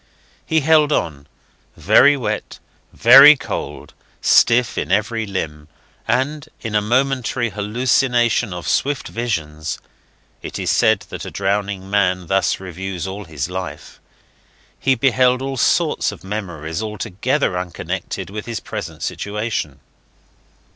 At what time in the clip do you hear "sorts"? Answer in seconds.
15.55-16.11